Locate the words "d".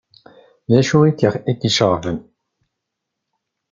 0.69-0.71